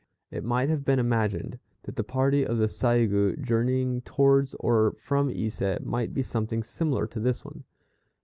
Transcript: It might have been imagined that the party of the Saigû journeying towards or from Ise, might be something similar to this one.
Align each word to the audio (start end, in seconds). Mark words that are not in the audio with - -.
It 0.31 0.43
might 0.43 0.67
have 0.69 0.83
been 0.83 0.97
imagined 0.97 1.59
that 1.83 1.95
the 1.95 2.03
party 2.03 2.43
of 2.43 2.57
the 2.57 2.65
Saigû 2.65 3.39
journeying 3.39 4.01
towards 4.01 4.55
or 4.55 4.95
from 4.99 5.29
Ise, 5.29 5.79
might 5.83 6.11
be 6.11 6.23
something 6.23 6.63
similar 6.63 7.05
to 7.05 7.19
this 7.19 7.45
one. 7.45 7.63